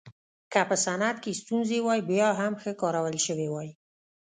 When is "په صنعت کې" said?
0.69-1.39